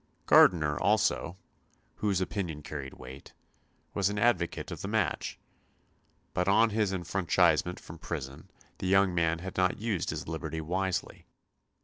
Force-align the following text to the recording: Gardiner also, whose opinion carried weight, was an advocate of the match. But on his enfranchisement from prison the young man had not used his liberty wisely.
Gardiner 0.25 0.79
also, 0.79 1.37
whose 1.97 2.21
opinion 2.21 2.63
carried 2.63 2.95
weight, 2.95 3.33
was 3.93 4.09
an 4.09 4.17
advocate 4.17 4.71
of 4.71 4.81
the 4.81 4.87
match. 4.87 5.37
But 6.33 6.47
on 6.47 6.71
his 6.71 6.91
enfranchisement 6.91 7.79
from 7.79 7.99
prison 7.99 8.49
the 8.79 8.87
young 8.87 9.13
man 9.13 9.37
had 9.45 9.57
not 9.57 9.77
used 9.77 10.09
his 10.09 10.27
liberty 10.27 10.59
wisely. 10.59 11.27